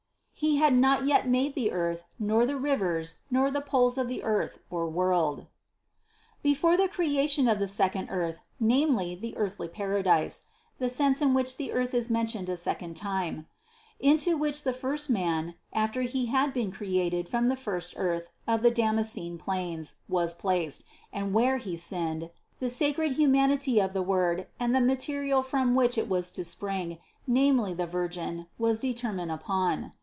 63. 0.41 0.51
"He 0.57 0.59
had 0.59 0.73
not 0.73 1.05
yet 1.05 1.27
made 1.27 1.53
the 1.53 1.71
earth, 1.71 2.03
nor 2.17 2.47
the 2.47 2.55
rivers, 2.57 3.17
nor 3.29 3.51
the 3.51 3.61
poles 3.61 3.95
of 3.99 4.07
the 4.07 4.23
(earth) 4.23 4.57
world." 4.71 5.45
Before 6.41 6.75
the 6.75 6.87
cre 6.87 7.03
ation 7.03 7.47
of 7.47 7.59
the 7.59 7.67
second 7.67 8.09
earth, 8.09 8.39
namely, 8.59 9.13
the 9.13 9.37
earthly 9.37 9.67
paradise 9.67 10.45
(the 10.79 10.89
sense 10.89 11.21
in 11.21 11.35
which 11.35 11.57
the 11.57 11.71
earth 11.71 11.93
is 11.93 12.09
mentioned 12.09 12.49
a 12.49 12.57
second 12.57 12.97
time), 12.97 13.45
into 13.99 14.35
which 14.35 14.63
the 14.63 14.73
first 14.73 15.11
man, 15.11 15.53
after 15.73 16.01
he 16.01 16.25
had 16.25 16.53
been 16.53 16.71
created 16.71 17.29
from 17.29 17.47
the 17.47 17.55
first 17.55 17.93
earth 17.95 18.29
of 18.47 18.63
the 18.63 18.71
Damascene 18.71 19.37
plains, 19.37 19.97
was 20.09 20.33
placed, 20.33 20.85
and 21.13 21.35
where 21.35 21.57
he 21.57 21.77
sinned, 21.77 22.31
the 22.59 22.69
sacred 22.69 23.11
humanity 23.11 23.79
of 23.79 23.93
the 23.93 24.01
Word 24.01 24.47
and 24.59 24.73
the 24.73 24.81
material 24.81 25.43
from 25.43 25.75
which 25.75 25.99
it 25.99 26.09
was 26.09 26.31
to 26.31 26.43
spring, 26.43 26.97
namely 27.27 27.75
the 27.75 27.85
Virgin, 27.85 28.47
was 28.57 28.81
determined 28.81 29.31
upon. 29.31 29.91